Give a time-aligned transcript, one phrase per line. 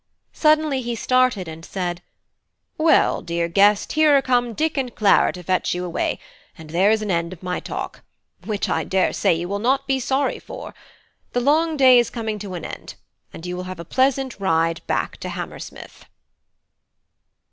[0.33, 2.01] Suddenly he started, and said:
[2.75, 6.17] "Well, dear guest, here are come Dick and Clara to fetch you away,
[6.57, 8.01] and there is an end of my talk;
[8.43, 10.73] which I daresay you will not be sorry for;
[11.33, 12.95] the long day is coming to an end,
[13.31, 16.05] and you will have a pleasant ride back to Hammersmith."